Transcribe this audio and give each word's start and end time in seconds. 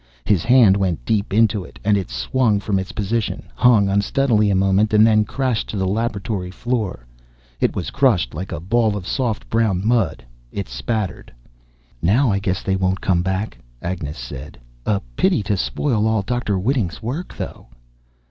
His 0.25 0.43
hand 0.43 0.77
went 0.77 1.05
deep 1.05 1.31
into 1.31 1.63
it. 1.63 1.77
And 1.85 1.95
it 1.95 2.09
swung 2.09 2.59
from 2.59 2.79
its 2.79 2.91
position, 2.91 3.43
hung 3.53 3.87
unsteadily 3.87 4.49
a 4.49 4.55
moment, 4.55 4.95
and 4.95 5.05
then 5.05 5.25
crashed 5.25 5.69
to 5.69 5.77
the 5.77 5.85
laboratory 5.85 6.49
floor. 6.49 7.05
It 7.59 7.75
was 7.75 7.91
crushed 7.91 8.33
like 8.33 8.51
a 8.51 8.59
ball 8.59 8.97
of 8.97 9.05
soft 9.05 9.47
brown 9.47 9.85
mud. 9.85 10.25
It 10.51 10.67
spattered. 10.67 11.31
"Now 12.01 12.31
I 12.31 12.39
guess 12.39 12.63
they 12.63 12.75
won't 12.75 12.99
come 12.99 13.21
back," 13.21 13.59
Agnes 13.79 14.17
said. 14.17 14.57
"A 14.87 15.01
pity 15.15 15.43
to 15.43 15.55
spoil 15.55 16.07
all 16.07 16.23
Dr. 16.23 16.57
Whiting's 16.57 17.03
work, 17.03 17.35
though." 17.37 17.67